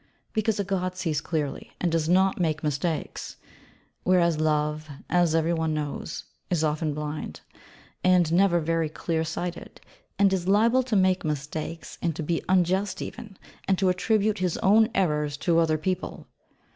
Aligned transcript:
Because 0.33 0.59
a 0.59 0.63
god 0.63 0.95
sees 0.95 1.21
clearly, 1.21 1.73
and 1.79 1.91
does 1.91 2.09
not 2.09 2.39
make 2.39 2.63
mistakes: 2.63 3.35
whereas 4.01 4.39
Love, 4.39 4.89
as 5.11 5.35
every 5.35 5.53
one 5.53 5.75
knows, 5.75 6.23
is 6.49 6.63
often 6.63 6.95
blind, 6.95 7.41
and 8.03 8.33
never 8.33 8.59
very 8.59 8.89
clear 8.89 9.23
sighted; 9.23 9.79
and 10.17 10.33
is 10.33 10.47
liable 10.47 10.81
to 10.81 10.95
make 10.95 11.23
mistakes, 11.23 11.99
and 12.01 12.15
to 12.15 12.23
be 12.23 12.41
unjust 12.49 12.99
even: 12.99 13.37
and 13.67 13.77
to 13.77 13.89
attribute 13.89 14.39
his 14.39 14.57
own 14.63 14.89
errors 14.95 15.37
to 15.37 15.59
other 15.59 15.77
people. 15.77 16.25